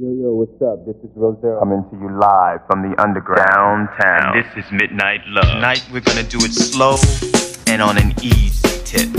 Yo, 0.00 0.08
yo, 0.08 0.32
what's 0.32 0.56
up? 0.62 0.86
This 0.86 0.96
is 1.04 1.14
Rosero. 1.14 1.58
Coming 1.58 1.84
to 1.90 1.96
you 2.00 2.08
live 2.18 2.60
from 2.66 2.80
the 2.80 2.98
underground 2.98 3.90
town. 4.00 4.32
This 4.34 4.64
is 4.64 4.72
Midnight 4.72 5.20
Love. 5.26 5.44
Tonight 5.44 5.84
we're 5.92 6.00
gonna 6.00 6.22
do 6.22 6.38
it 6.40 6.54
slow 6.54 6.96
and 7.66 7.82
on 7.82 7.98
an 7.98 8.14
easy 8.22 8.80
tip. 8.88 9.10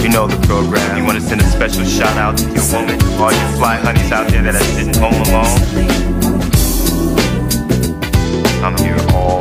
You 0.00 0.08
know 0.08 0.26
the 0.26 0.40
program. 0.48 0.96
You 0.96 1.04
wanna 1.04 1.20
send 1.20 1.42
a 1.42 1.44
special 1.44 1.84
shout 1.84 2.16
out 2.16 2.38
to 2.38 2.44
your 2.48 2.64
woman, 2.72 2.98
all 3.20 3.30
your 3.30 3.48
fly 3.58 3.76
honeys 3.76 4.10
out 4.10 4.26
there 4.30 4.40
that 4.40 4.54
are 4.54 4.64
sitting 4.72 4.94
home 4.94 5.20
alone. 5.28 5.99
I'm 8.62 8.76
here 8.76 8.98
all 9.14 9.39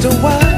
just 0.00 0.16
a 0.16 0.22
while. 0.22 0.49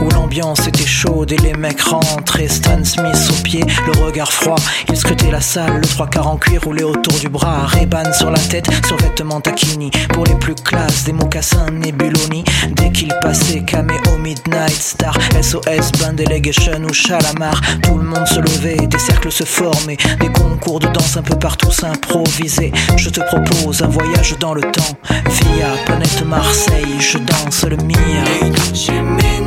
Où 0.00 0.08
l'ambiance 0.10 0.66
était 0.66 0.86
chaude 0.86 1.32
et 1.32 1.36
les 1.38 1.54
mecs 1.54 1.80
rentraient. 1.80 2.48
Stan 2.48 2.84
Smith 2.84 3.30
au 3.30 3.42
pied, 3.42 3.64
le 3.86 4.04
regard 4.04 4.32
froid. 4.32 4.56
La 5.36 5.42
salle, 5.42 5.80
le 5.82 5.86
trois 5.86 6.06
quarts 6.06 6.28
en 6.28 6.38
cuir 6.38 6.62
roulé 6.64 6.82
autour 6.82 7.12
du 7.18 7.28
bras. 7.28 7.66
Reban 7.66 8.10
sur 8.14 8.30
la 8.30 8.38
tête, 8.38 8.70
survêtement 8.86 9.38
taquini. 9.42 9.90
Pour 10.14 10.24
les 10.24 10.34
plus 10.36 10.54
classes, 10.54 11.04
des 11.04 11.12
mocassins 11.12 11.70
Nebuloni. 11.70 12.42
Dès 12.70 12.90
qu'il 12.90 13.12
passait, 13.20 13.60
caméo 13.60 14.16
Midnight 14.18 14.72
Star, 14.72 15.14
SOS, 15.42 15.92
Band 16.00 16.14
Delegation 16.14 16.80
ou 16.88 16.92
Chalamar. 16.94 17.60
Tout 17.82 17.98
le 17.98 18.04
monde 18.04 18.26
se 18.26 18.40
levait, 18.40 18.86
des 18.86 18.98
cercles 18.98 19.30
se 19.30 19.44
formaient. 19.44 19.98
Des 20.20 20.28
concours 20.28 20.78
de 20.78 20.86
danse 20.86 21.18
un 21.18 21.22
peu 21.22 21.38
partout 21.38 21.70
s'improvisaient. 21.70 22.72
Je 22.96 23.10
te 23.10 23.20
propose 23.20 23.82
un 23.82 23.88
voyage 23.88 24.36
dans 24.40 24.54
le 24.54 24.62
temps 24.62 24.96
via 25.10 25.68
planète 25.84 26.24
Marseille 26.24 26.96
je 26.98 27.18
danse 27.18 27.62
le 27.64 27.76
mia. 27.76 28.24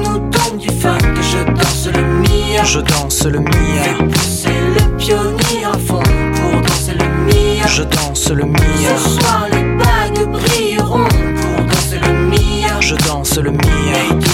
nous 0.03 0.19
donc 0.29 0.59
du 0.59 0.69
funk, 0.69 1.15
je 1.31 1.51
danse 1.51 1.89
le 1.91 2.03
mia. 2.03 2.63
Je 2.63 2.79
danse 2.79 3.25
le 3.25 3.39
mia. 3.39 4.58
Pionnier 4.99 5.63
à 5.63 5.77
fond 5.77 6.03
pour 6.35 6.61
danser 6.61 6.93
le 6.93 7.07
mia. 7.25 7.65
Je 7.67 7.83
danse 7.83 8.29
le 8.29 8.45
mia. 8.45 8.97
Ce 8.97 9.09
soir 9.09 9.47
les 9.51 9.63
bagues 9.77 10.27
brilleront 10.29 11.07
pour 11.07 11.65
danser 11.65 11.99
le 11.99 12.13
mia. 12.27 12.79
Je 12.81 12.95
danse 12.95 13.37
le 13.37 13.51
mia. 13.51 14.28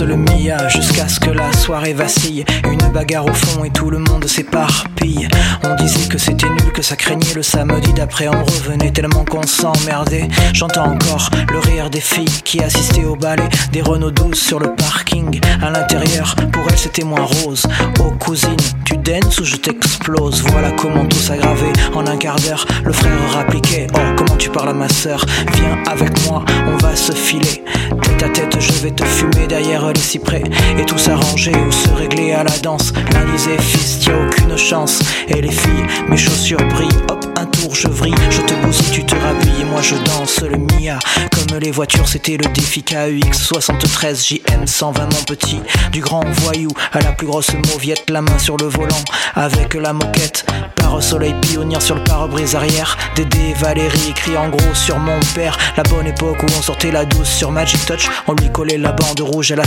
Le 0.00 0.16
mia 0.16 0.68
jusqu'à 0.68 1.08
ce 1.08 1.18
que 1.18 1.30
la 1.30 1.52
soirée 1.52 1.92
vacille. 1.92 2.44
Une 2.70 2.92
bagarre 2.92 3.26
au 3.26 3.34
fond 3.34 3.64
et 3.64 3.70
tout 3.70 3.90
le 3.90 3.98
monde 3.98 4.26
s'éparpille. 4.26 5.28
On 5.64 5.74
disait 5.74 6.08
que 6.08 6.18
c'était 6.18 6.48
nul, 6.48 6.72
que 6.72 6.82
ça 6.82 6.94
craignait 6.94 7.34
le 7.34 7.42
samedi 7.42 7.92
d'après. 7.92 8.28
On 8.28 8.44
revenait 8.44 8.92
tellement 8.92 9.24
qu'on 9.24 9.42
s'emmerdait. 9.42 10.28
J'entends 10.54 10.92
encore 10.92 11.28
le 11.50 11.58
rire 11.58 11.90
des 11.90 12.00
filles 12.00 12.42
qui 12.44 12.62
assistaient 12.62 13.04
au 13.04 13.16
ballet. 13.16 13.48
Des 13.72 13.82
Renault 13.82 14.12
12 14.12 14.38
sur 14.38 14.60
le 14.60 14.72
parking. 14.76 15.40
À 15.60 15.70
l'intérieur, 15.70 16.36
pour 16.52 16.62
elles 16.70 16.78
c'était 16.78 17.04
moins 17.04 17.24
rose. 17.42 17.66
Oh 17.98 18.12
cousine, 18.20 18.56
tu 18.84 18.96
danses 18.96 19.40
ou 19.40 19.44
je 19.44 19.56
t'explose? 19.56 20.42
Voilà 20.52 20.70
comment 20.70 21.06
tout 21.06 21.18
s'aggravait. 21.18 21.72
En 21.94 22.06
un 22.06 22.16
quart 22.16 22.36
d'heure, 22.36 22.64
le 22.84 22.92
frère 22.92 23.32
rappliquait. 23.32 23.88
Oh, 23.94 23.98
comment 24.16 24.36
tu 24.36 24.48
parles 24.48 24.70
à 24.70 24.74
ma 24.74 24.88
soeur 24.88 25.24
Viens 25.54 25.82
avec 25.86 26.24
moi, 26.26 26.44
on 26.66 26.76
va 26.76 26.94
se 26.94 27.12
filer. 27.12 27.64
Tête 28.02 28.22
à 28.22 28.28
tête, 28.28 28.60
je 28.60 28.72
vais 28.74 28.90
te 28.92 29.04
fumer 29.04 29.46
derrière 29.48 29.87
Et 29.90 30.84
tout 30.84 30.98
s'arranger 30.98 31.52
ou 31.66 31.72
se 31.72 31.88
régler 31.90 32.32
à 32.32 32.44
la 32.44 32.56
danse. 32.58 32.92
L'un 33.12 33.24
disait, 33.32 33.56
fils, 33.58 34.00
t'y 34.00 34.10
aucune 34.10 34.54
chance. 34.58 35.00
Et 35.28 35.40
les 35.40 35.50
filles, 35.50 35.86
mes 36.08 36.16
chaussures 36.16 36.62
brillent. 36.68 36.88
Hop, 37.10 37.24
un 37.36 37.46
tour, 37.46 37.74
je 37.74 37.88
vrille. 37.88 38.14
Je 38.28 38.42
te 38.42 38.52
bousille, 38.62 38.90
tu 38.92 39.04
te 39.04 39.14
rhabilles. 39.14 39.62
Et 39.62 39.64
moi, 39.64 39.80
je 39.80 39.94
danse 39.94 40.42
le 40.42 40.58
Mia. 40.58 40.98
Comme 41.32 41.58
les 41.58 41.70
voitures, 41.70 42.06
c'était 42.06 42.36
le 42.36 42.52
défi 42.52 42.82
KUX 42.82 43.32
73 43.32 44.26
JM 44.26 44.66
120, 44.66 45.02
mon 45.04 45.22
petit. 45.22 45.60
Du 45.90 46.00
grand 46.00 46.24
voyou 46.42 46.70
à 46.92 47.00
la 47.00 47.12
plus 47.12 47.26
grosse 47.26 47.54
mauviette, 47.72 48.10
la 48.10 48.20
main 48.20 48.38
sur 48.38 48.58
le 48.58 48.66
volant. 48.66 49.04
Avec 49.34 49.72
la 49.72 49.94
moquette, 49.94 50.44
par 50.76 51.02
soleil 51.02 51.34
pionnière 51.40 51.82
sur 51.82 51.94
le 51.94 52.04
pare-brise 52.04 52.54
arrière. 52.54 52.96
Dédé 53.14 53.54
Valérie 53.58 54.10
écrit 54.10 54.36
en 54.36 54.48
gros 54.48 54.74
sur 54.74 54.98
mon 54.98 55.18
père. 55.34 55.56
La 55.76 55.82
bonne 55.84 56.06
époque 56.06 56.42
où 56.42 56.46
on 56.58 56.62
sortait 56.62 56.90
la 56.90 57.04
douce 57.04 57.28
sur 57.30 57.50
Magic 57.50 57.84
Touch. 57.86 58.08
On 58.26 58.34
lui 58.34 58.50
collait 58.50 58.78
la 58.78 58.92
bande 58.92 59.20
rouge 59.20 59.52
à 59.52 59.56
la 59.56 59.66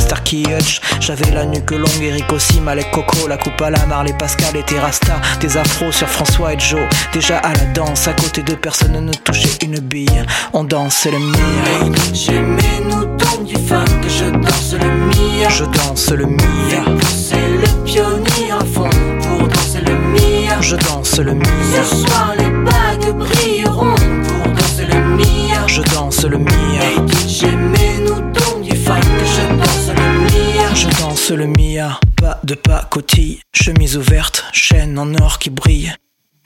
J'avais 1.00 1.32
la 1.32 1.45
nuque 1.45 1.71
longue, 1.71 2.02
Eric 2.02 2.32
aussi, 2.32 2.60
Malek 2.60 2.91
Coco, 2.91 3.28
la 3.28 3.38
coupe 3.38 3.62
à 3.62 3.69
la 3.69 3.86
Marley 3.86 4.13
Pascal 4.17 4.56
et 4.56 4.63
Terrasta. 4.63 5.19
Des 5.39 5.58
afros 5.58 5.91
sur 5.91 6.08
François 6.08 6.54
et 6.54 6.60
Joe. 6.60 6.88
Déjà 7.13 7.38
à 7.39 7.54
la 7.54 7.65
danse, 7.74 8.08
à 8.08 8.13
côté 8.13 8.43
de 8.43 8.54
personne 8.56 9.04
ne 9.04 9.13
touchait 9.13 9.58
une 9.63 9.80
bille. 9.80 10.24
On 10.54 10.63
danse 10.63 11.06
le 11.06 11.17
mia. 11.17 11.95
J'aimais 12.13 12.82
nous 12.89 13.06
donc 13.06 13.45
du 13.45 13.56
funk, 13.56 13.86
je 14.08 14.26
danse 14.32 14.74
le 14.74 14.88
mia. 14.88 15.50
Je 15.50 15.65
danse 15.65 16.12
le 16.12 16.26
mia. 16.26 16.84
C'est 17.10 17.36
le 17.36 17.84
pionnier 17.86 18.52
à 18.52 18.63
fond 18.65 18.89
pour 19.21 19.47
danser 19.47 19.82
le 19.86 19.95
mia. 19.95 20.62
Je 20.62 20.76
danse 20.76 21.19
le 21.19 21.34
mia. 21.34 21.84
Ce 21.84 21.95
soir 21.95 22.34
les 22.38 22.50
bagues 22.50 23.17
brilleront 23.17 23.95
pour 23.95 24.52
danser 24.54 24.86
le 24.91 25.00
mia. 25.15 25.67
Je 25.67 25.82
danse 25.93 26.24
le 26.24 26.38
mia. 26.38 26.52
J'aimais 27.28 28.00
nous 28.06 28.21
donc 28.21 28.62
du 28.62 28.76
funk, 28.76 29.02
je 29.26 29.58
danse. 29.58 29.81
Je 30.73 30.88
danse 30.99 31.31
le 31.31 31.47
mia. 31.47 31.99
Pas 32.15 32.39
de 32.43 32.55
pacotille, 32.55 33.41
chemise 33.53 33.97
ouverte, 33.97 34.45
chaîne 34.53 34.97
en 34.97 35.13
or 35.15 35.39
qui 35.39 35.49
brille. 35.49 35.93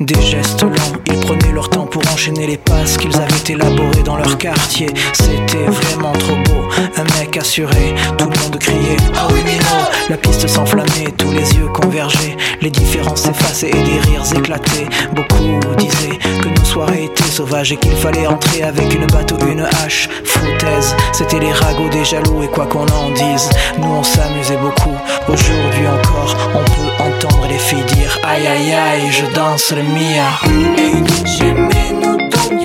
Des 0.01 0.21
gestes 0.21 0.61
lents, 0.61 0.99
ils 1.07 1.19
prenaient 1.21 1.53
leur 1.53 1.69
temps 1.69 1.85
pour 1.85 2.01
enchaîner 2.11 2.45
les 2.47 2.57
passes 2.57 2.97
qu'ils 2.97 3.15
avaient 3.15 3.53
élaborées 3.53 4.03
dans 4.03 4.17
leur 4.17 4.37
quartier. 4.37 4.87
C'était 5.13 5.63
vraiment 5.67 6.11
trop 6.11 6.35
beau, 6.35 6.67
un 6.97 7.03
mec 7.17 7.37
assuré, 7.37 7.95
tout 8.17 8.29
le 8.29 8.37
monde 8.41 8.59
criait 8.59 8.97
Ah 9.15 9.27
oui, 9.31 9.39
Mino 9.45 9.63
La 10.09 10.17
piste 10.17 10.49
s'enflammait, 10.49 11.13
tous 11.17 11.31
les 11.31 11.55
yeux 11.55 11.67
convergeaient, 11.67 12.35
les 12.59 12.71
différences 12.71 13.21
s'effaçaient 13.21 13.69
et 13.69 13.71
des 13.71 13.99
rires 14.01 14.25
éclataient. 14.35 14.87
Beaucoup 15.13 15.61
disaient 15.77 16.19
que 16.41 16.49
nos 16.49 16.65
soirées 16.65 17.05
étaient 17.05 17.23
sauvages 17.23 17.71
et 17.71 17.77
qu'il 17.77 17.95
fallait 17.95 18.27
entrer 18.27 18.63
avec 18.63 18.93
une 18.93 19.07
batte 19.07 19.31
ou 19.31 19.47
une 19.47 19.61
hache. 19.61 20.09
Foutaise, 20.25 20.93
c'était 21.13 21.39
les 21.39 21.53
ragots 21.53 21.87
des 21.87 22.03
jaloux 22.03 22.43
et 22.43 22.47
quoi 22.47 22.65
qu'on 22.65 22.85
en 22.87 23.11
dise, 23.11 23.49
nous 23.77 23.87
on 23.87 24.03
s'amusait 24.03 24.57
beaucoup. 24.57 24.97
Aujourd'hui 25.29 25.87
encore, 25.87 26.35
on 26.53 26.63
peut 26.65 27.03
entendre 27.03 27.47
les 27.47 27.57
filles 27.59 27.85
dire 27.85 28.19
Aïe 28.23 28.45
aïe 28.45 28.73
aïe, 28.73 29.11
je 29.11 29.33
danse 29.33 29.71
le 29.71 29.84
Mia. 29.93 30.29
Hey, 30.77 31.03
j'ai 31.25 31.53
mes 31.53 31.91
notons, 31.93 32.57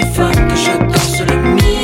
que 0.49 0.57
j'adore, 0.57 1.03
c'est 1.03 1.29
le 1.29 1.37
mien. 1.55 1.80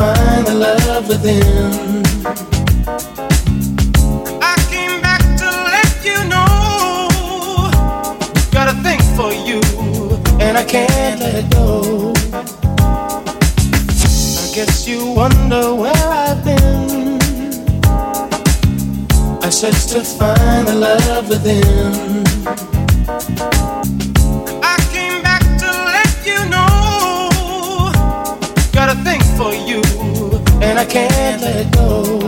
find 0.00 0.46
the 0.46 0.54
love 0.54 1.08
within. 1.08 2.02
I 4.52 4.56
came 4.72 4.96
back 5.06 5.22
to 5.40 5.48
let 5.74 5.92
you 6.08 6.18
know. 6.32 7.70
Got 8.56 8.66
a 8.74 8.76
thing 8.86 9.02
for 9.18 9.30
you, 9.48 9.60
and 10.44 10.56
I 10.56 10.64
can't 10.64 11.20
let 11.20 11.34
it 11.42 11.48
go. 11.52 12.14
I 14.42 14.46
guess 14.56 14.88
you 14.88 15.00
wonder 15.20 15.64
where 15.82 16.08
I've 16.24 16.42
been. 16.48 17.20
I 19.46 19.50
searched 19.50 19.90
to 19.90 20.00
find 20.02 20.66
the 20.66 20.76
love 20.86 21.28
within. 21.28 22.79
can't 30.90 31.40
let 31.40 31.70
go. 31.72 32.18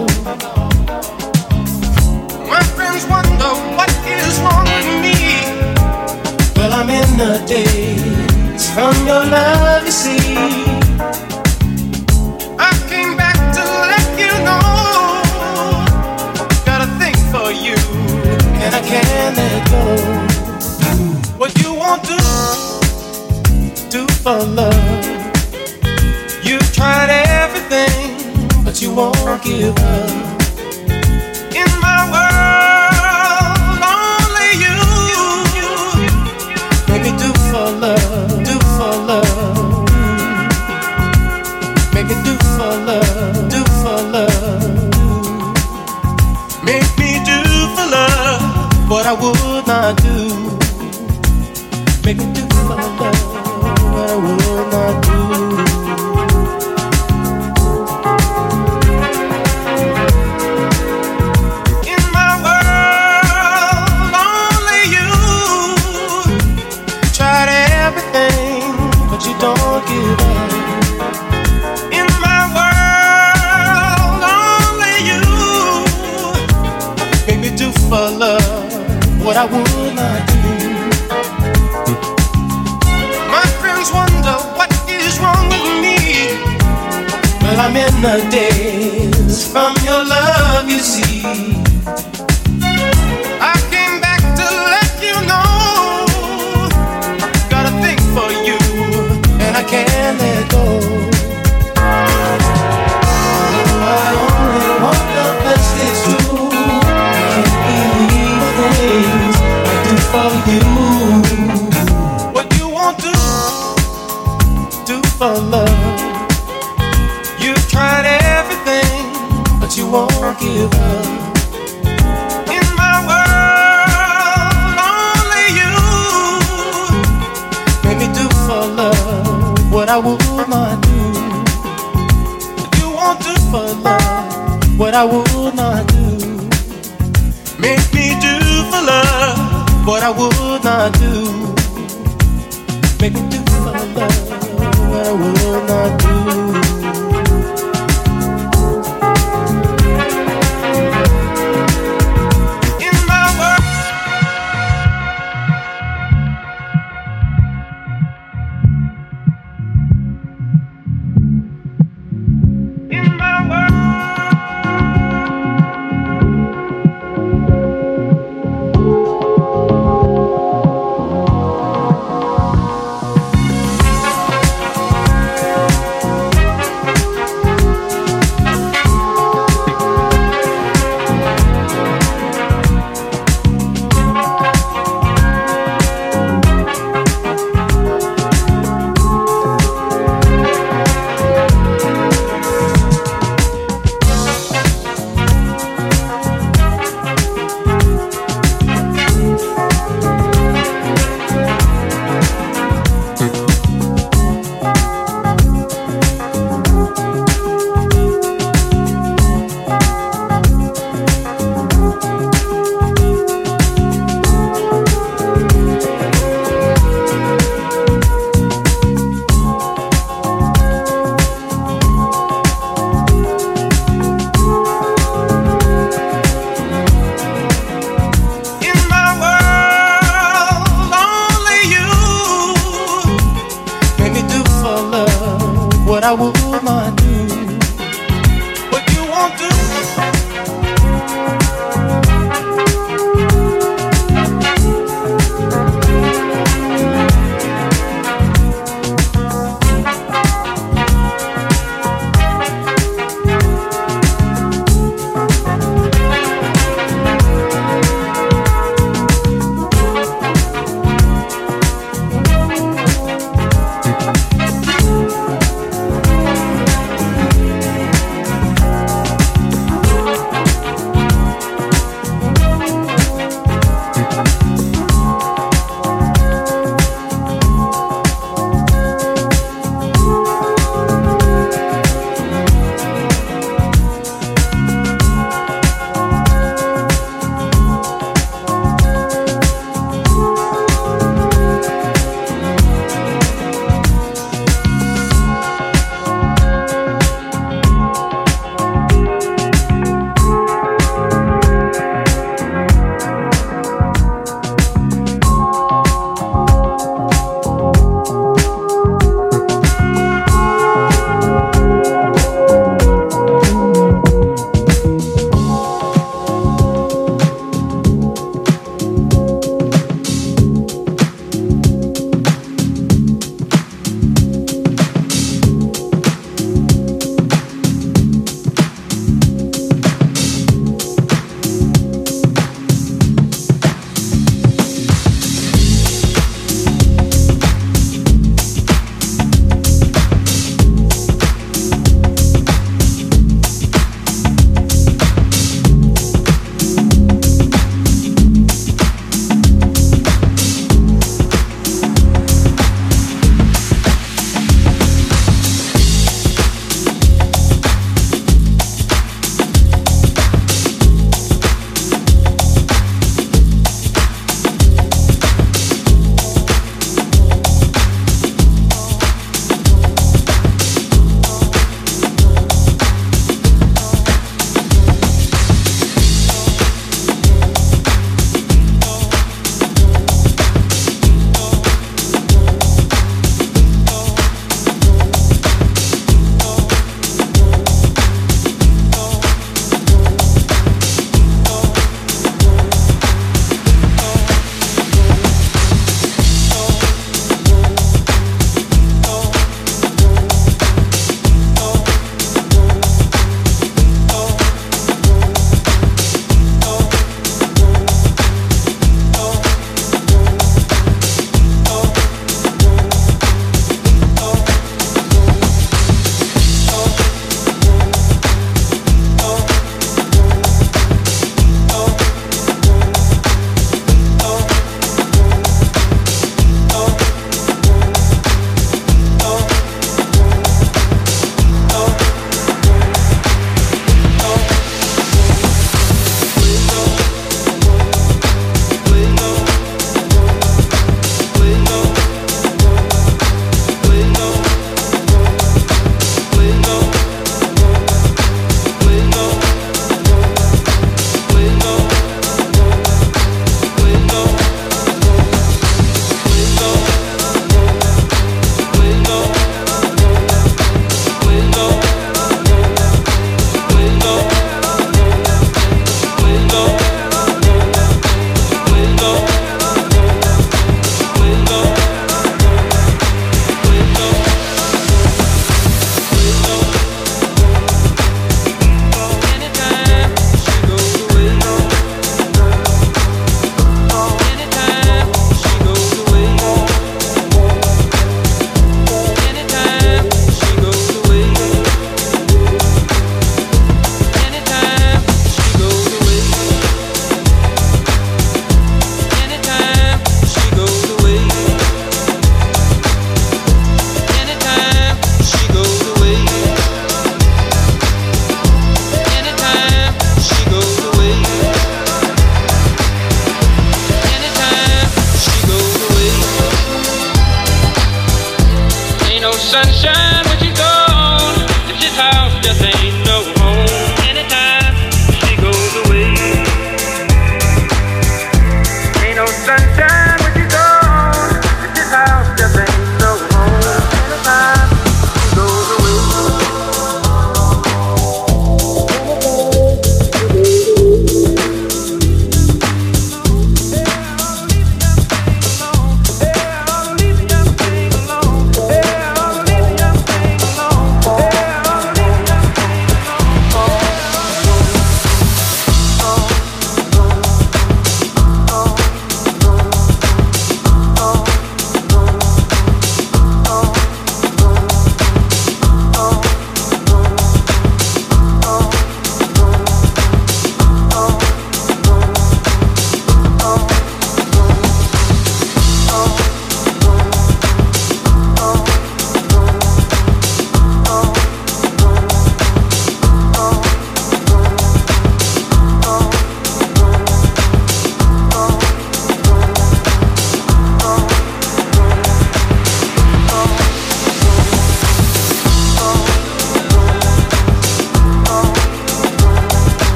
My 2.49 2.63
friends 2.77 3.05
wonder 3.07 3.53
what 3.77 3.91
is 4.07 4.39
wrong 4.39 4.65
with 4.71 4.89
me. 5.03 5.19
Well, 6.55 6.73
I'm 6.73 6.89
in 6.89 7.11
the 7.19 7.33
from 8.75 8.95
your 9.05 9.25
love, 9.25 9.85
you 9.85 9.91
see. 9.91 10.37
I 12.57 12.73
came 12.89 13.17
back 13.17 13.37
to 13.57 13.65
let 13.93 14.09
you 14.23 14.33
know. 14.47 14.63
Got 16.65 16.87
a 16.87 16.91
thing 17.01 17.19
for 17.33 17.51
you, 17.51 17.79
and 18.63 18.73
I 18.75 18.83
can't 18.93 19.37
let 19.37 19.61
go. 19.75 19.83
What 21.37 21.53
you 21.61 21.75
won't 21.75 22.03
do, 22.05 22.19
do 23.91 24.07
for 24.23 24.39
love. 24.45 24.92
won't 28.95 29.43
give 29.43 29.77
up. 29.79 30.32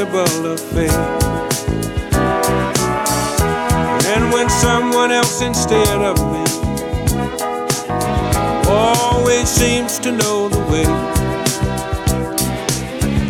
impossible 0.00 0.52
of 0.52 0.60
faith. 0.60 0.92
And 4.12 4.32
when 4.32 4.48
someone 4.48 5.10
else 5.10 5.42
instead 5.42 6.00
of 6.02 6.16
me 6.32 6.44
always 8.68 9.48
seems 9.48 9.98
to 10.00 10.12
know 10.12 10.48
the 10.48 10.60
way, 10.70 10.84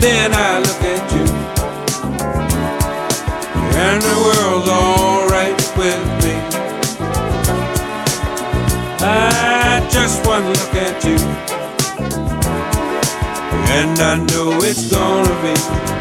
then 0.00 0.32
I 0.32 0.58
look 0.58 0.82
at 0.94 1.12
you, 1.12 1.26
and 3.76 4.02
the 4.02 4.16
world's 4.24 4.68
alright 4.68 5.58
with 5.76 6.04
me. 6.24 6.34
I 9.02 9.86
just 9.90 10.24
one 10.26 10.46
look 10.46 10.74
at 10.74 11.04
you, 11.04 11.18
and 13.78 13.98
I 13.98 14.16
know 14.26 14.58
it's 14.62 14.90
gonna 14.90 15.42
be. 15.42 15.99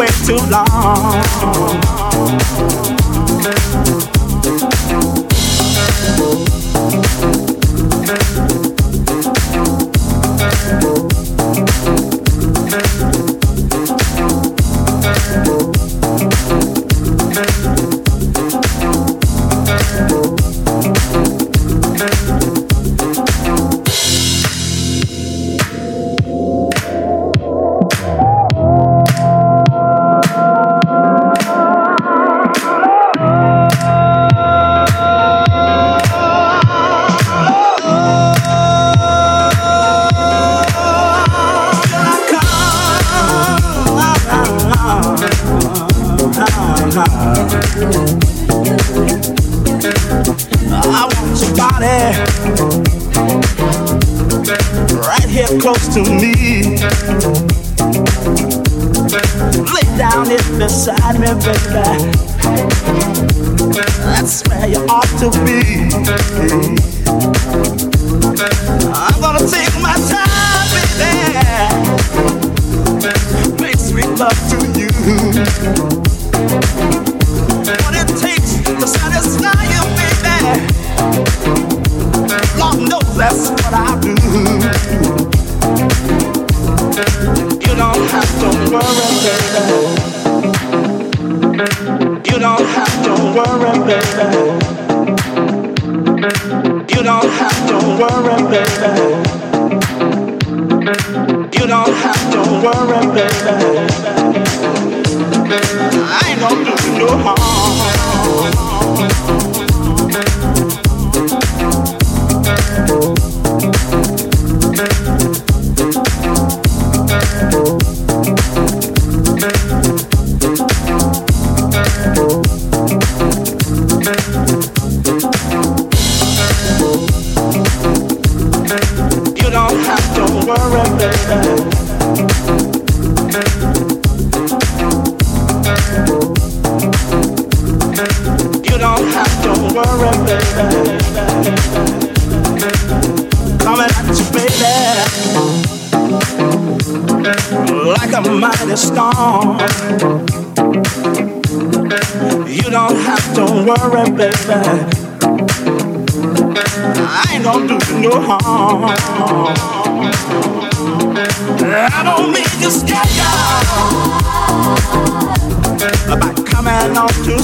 Wait 0.00 0.08
too 0.24 0.34
long. 0.48 1.20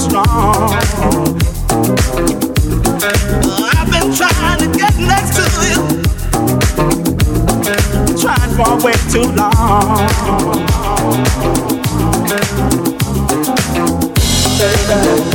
I've 0.09 0.23
been 3.91 4.15
trying 4.15 4.59
to 4.59 4.67
get 4.77 4.95
next 4.97 5.35
to 5.35 5.43
you, 5.67 5.79
trying 8.17 8.55
for 8.55 8.77
way 8.85 8.95
too 9.11 9.27
long. 9.35 10.07
Baby. 14.57 15.26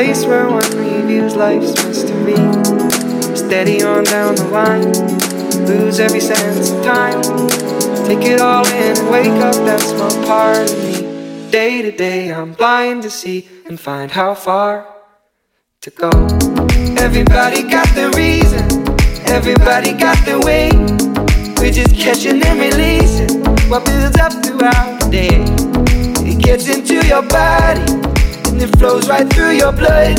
Place 0.00 0.24
where 0.24 0.48
one 0.48 0.70
reviews 0.78 1.36
life's 1.36 1.74
mystery. 1.84 2.40
Steady 3.36 3.82
on 3.82 4.02
down 4.04 4.34
the 4.34 4.48
line, 4.50 4.90
lose 5.66 6.00
every 6.00 6.20
sense 6.20 6.70
of 6.70 6.82
time. 6.82 7.20
Take 8.06 8.24
it 8.24 8.40
all 8.40 8.66
in 8.66 8.96
and 8.96 9.10
wake 9.10 9.38
up 9.48 9.54
that 9.68 9.80
small 9.80 10.14
part 10.24 10.70
of 10.70 10.78
me. 10.84 11.50
Day 11.50 11.82
to 11.82 11.90
day, 11.90 12.32
I'm 12.32 12.54
blind 12.54 13.02
to 13.02 13.10
see 13.10 13.46
and 13.66 13.78
find 13.78 14.10
how 14.10 14.32
far 14.34 14.86
to 15.82 15.90
go. 15.90 16.08
Everybody 16.96 17.62
got 17.62 17.88
their 17.94 18.10
reason, 18.12 18.64
everybody 19.28 19.92
got 19.92 20.16
their 20.24 20.40
way. 20.40 20.70
We're 21.58 21.76
just 21.80 21.94
catching 21.94 22.42
and 22.42 22.58
releasing 22.58 23.44
what 23.68 23.84
builds 23.84 24.16
up 24.16 24.32
throughout 24.42 24.98
the 25.02 25.08
day. 25.10 25.44
It 26.26 26.38
gets 26.42 26.70
into 26.74 27.06
your 27.06 27.20
body 27.28 27.99
and 28.50 28.62
it 28.62 28.76
flows 28.78 29.08
right 29.08 29.28
through 29.32 29.52
your 29.52 29.72
blood. 29.72 30.18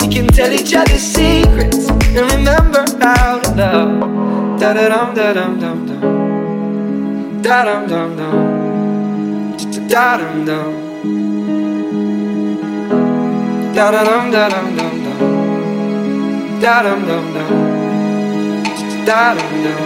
We 0.00 0.08
can 0.08 0.26
tell 0.28 0.52
each 0.52 0.74
other 0.74 0.98
secrets 0.98 1.88
and 1.88 2.30
remember 2.32 2.84
how 3.00 3.40
to 3.40 3.50
love. 3.54 4.60
Da 4.60 4.72
da 4.72 4.88
dum 4.88 5.14
da 5.14 5.32
dum 5.32 5.60
dum 5.60 5.86
dum. 5.86 7.42
Da 7.42 7.64
dum 7.64 7.88
dum 7.88 8.16
dum. 8.16 8.34
Da 9.88 10.16
dum 10.18 10.44
dum. 10.44 10.72
Da 13.74 13.90
da 13.90 14.04
dum 14.04 14.30
da 14.30 14.48
dum 14.48 14.76
dum 14.76 14.94
dum. 15.04 15.18
Da 16.60 16.82
dum 16.82 17.00
dum 17.08 17.24
dum. 17.34 17.50
Da 19.06 19.34
dum 19.34 19.52
dum. 19.64 19.85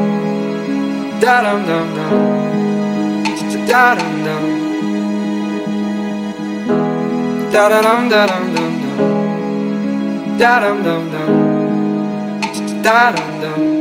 Da 1.21 1.41
dum 1.43 1.61
dum 1.67 1.87
dum. 1.95 2.13
Da 3.67 3.95
dum 3.95 4.15
dum. 4.25 4.43
Da 7.53 7.63
dum 7.69 8.09
da 8.09 8.21
dum 8.31 8.45
dum 8.55 8.73
dum. 8.81 9.03
Da 10.39 10.53
dum 10.61 10.77
dum 10.85 11.03
dum. 11.13 11.29
Da 12.83 13.13
dum 13.15 13.31
dum. 13.41 13.80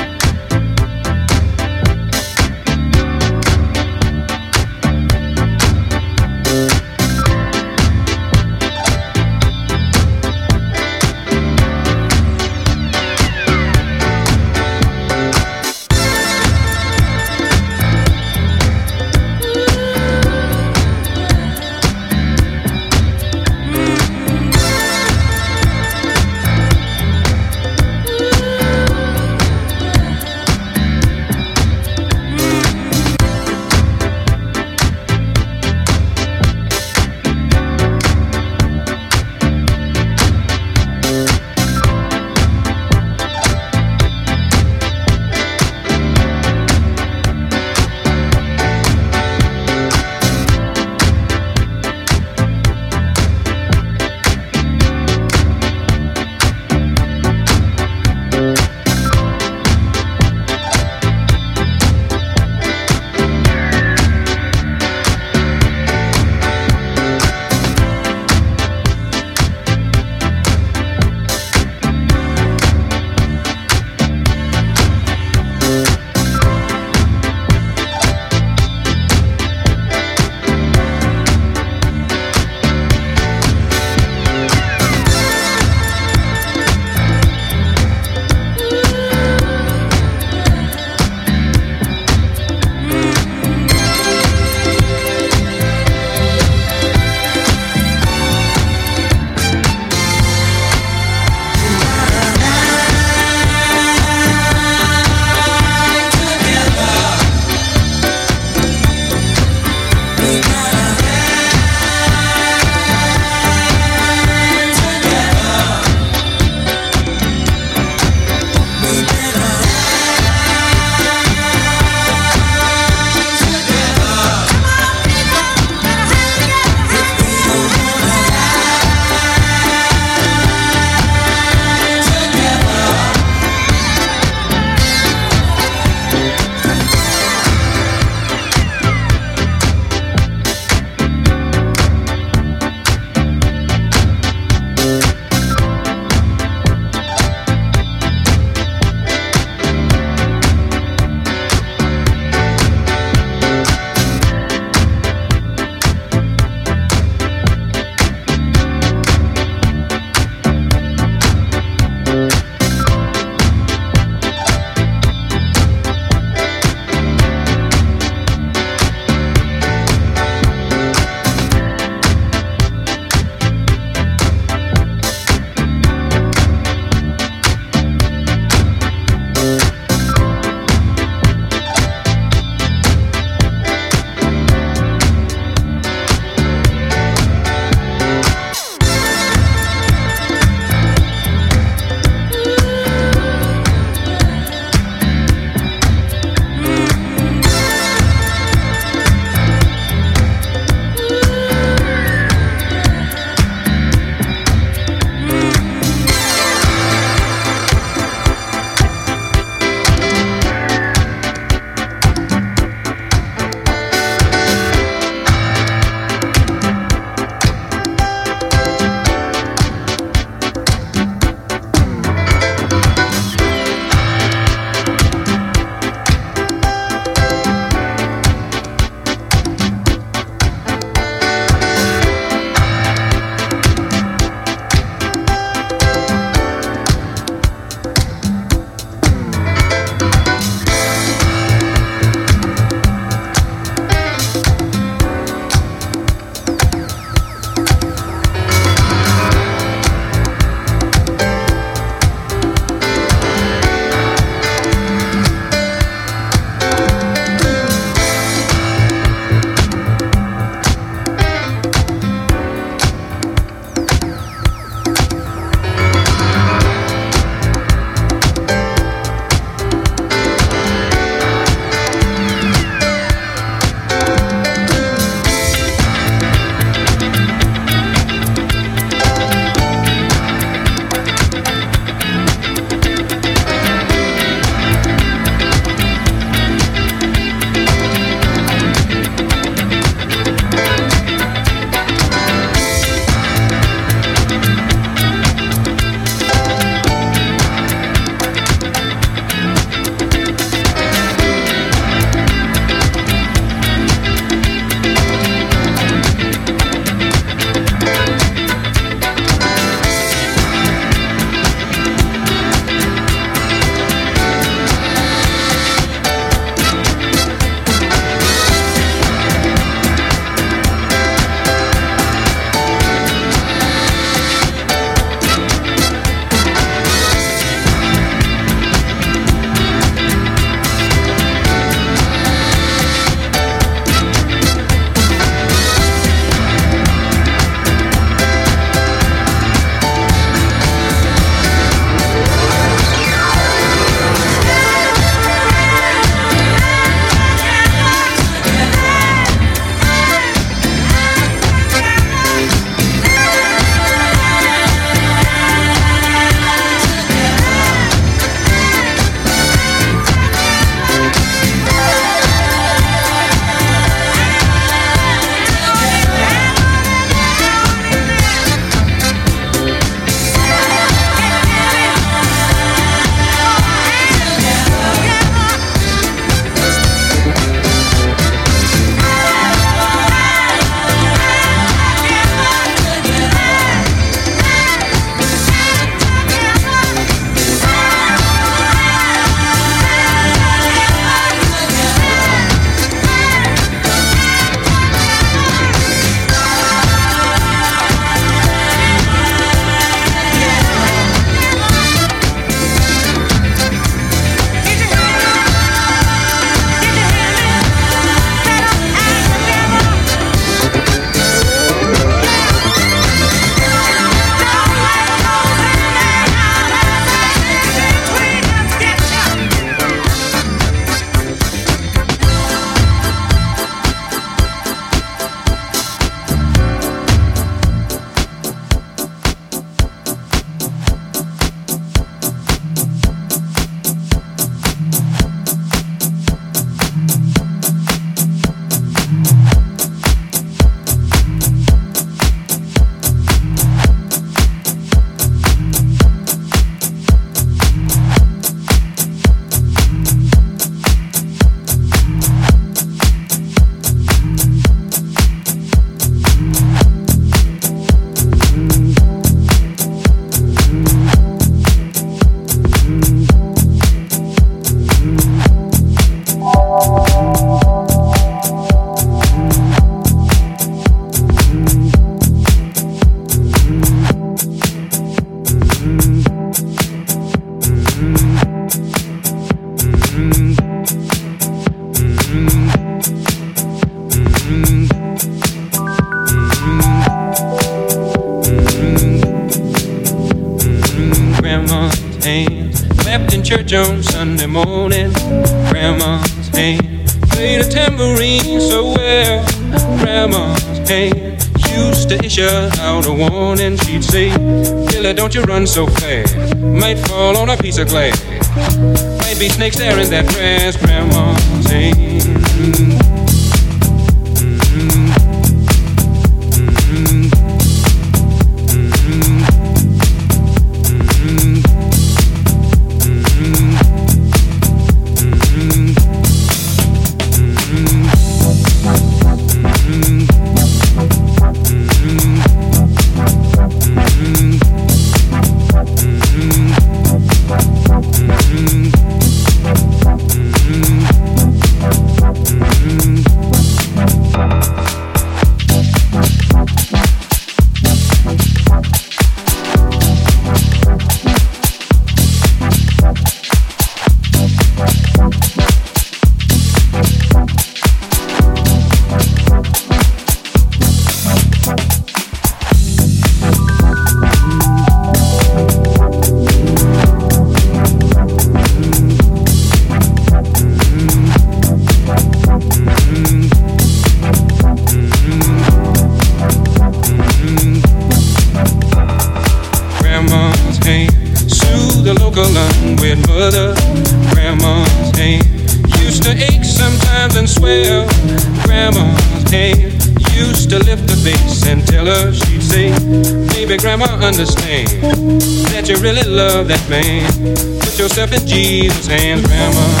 Yourself 597.97 598.31
in 598.33 598.47
Jesus' 598.47 599.07
hands, 599.07 599.47
Grandma. 599.47 600.00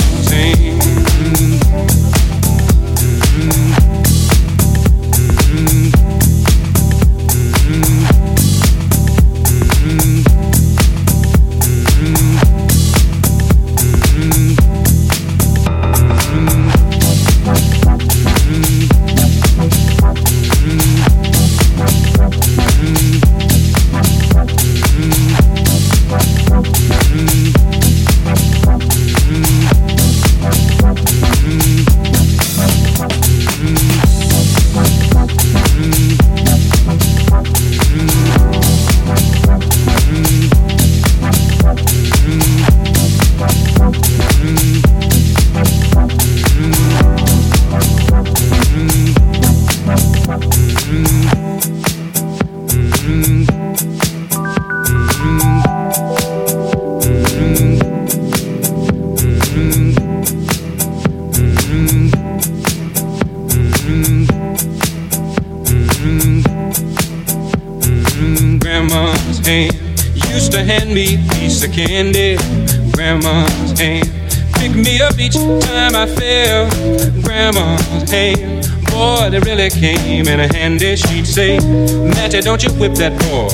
Don't 82.43 82.63
you 82.63 82.71
whip 82.71 82.95
that 82.95 83.13
boy. 83.21 83.47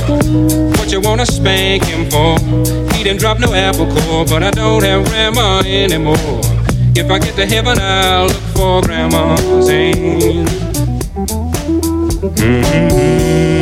What 0.80 0.92
you 0.92 1.02
wanna 1.02 1.26
spank 1.26 1.84
him 1.84 2.10
for? 2.10 2.40
He 2.96 3.04
didn't 3.04 3.20
drop 3.20 3.38
no 3.40 3.54
apple 3.54 3.86
core, 3.86 4.26
but 4.26 4.42
I 4.44 4.52
don't 4.52 4.84
have 4.84 5.06
grandma 5.06 5.60
anymore. 5.60 6.16
If 6.96 7.12
I 7.12 7.20
get 7.20 7.36
to 7.36 7.46
heaven, 7.46 7.78
I'll 7.80 8.28
look 8.28 8.38
for 8.56 8.82
grandma's 8.82 9.70
hand. 9.70 10.48
Mm-hmm. 12.38 13.57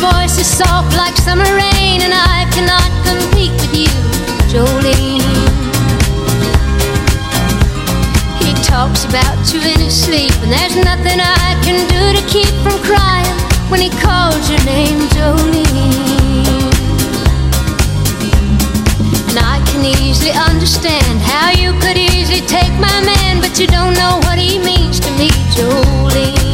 voice 0.00 0.38
is 0.38 0.46
soft 0.46 0.96
like 0.96 1.14
summer 1.16 1.44
rain, 1.44 2.00
and 2.00 2.14
I 2.16 2.48
cannot 2.56 2.88
compete 3.04 3.52
with 3.60 3.74
you, 3.84 3.92
Jolene. 4.48 5.20
He 8.40 8.54
talks 8.64 9.04
about 9.04 9.36
you 9.52 9.60
in 9.60 9.78
his 9.78 9.92
sleep, 9.92 10.32
and 10.40 10.50
there's 10.50 10.76
nothing 10.76 11.20
I 11.20 11.52
can 11.62 11.84
do 11.92 12.02
to 12.16 12.22
keep 12.32 12.48
from 12.64 12.80
crying 12.80 13.36
when 13.68 13.80
he 13.80 13.90
calls 14.00 14.48
your 14.48 14.64
name, 14.64 15.00
Jolene. 15.12 15.68
And 19.28 19.38
I 19.38 19.60
can 19.68 19.84
easily 19.84 20.32
understand 20.32 21.20
how 21.20 21.50
you 21.50 21.78
could 21.80 21.98
easily 21.98 22.40
take 22.46 22.72
my 22.80 22.98
man, 23.04 23.40
but 23.40 23.60
you 23.60 23.66
don't 23.66 23.94
know 23.94 24.18
what 24.24 24.38
he 24.38 24.58
means 24.58 24.98
to 25.00 25.10
me, 25.20 25.28
Jolene. 25.52 25.60
Jolene, 25.60 26.49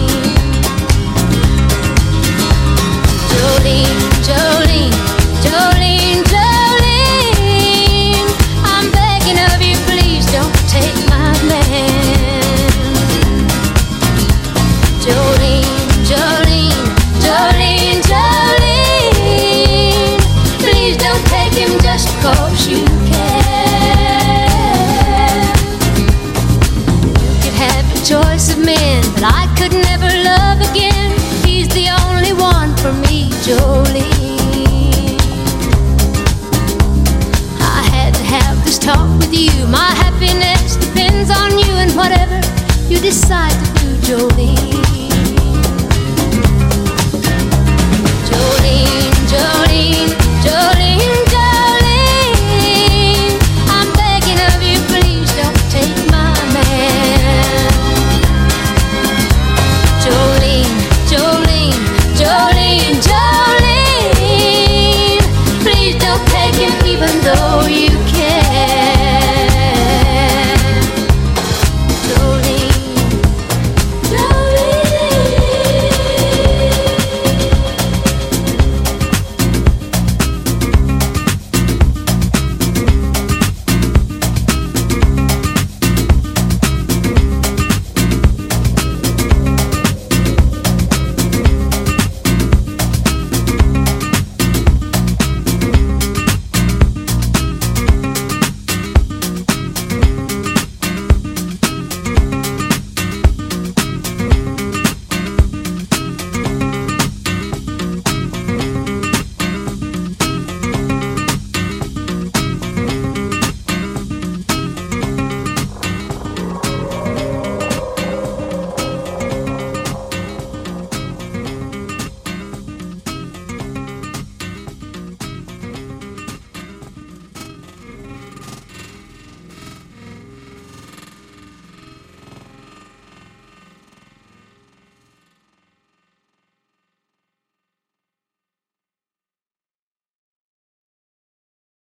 you 42.89 43.01
decide 43.01 43.51
to 43.51 43.73
do, 43.81 43.97
Jolene. 44.07 44.71
Jolene. 48.29 48.66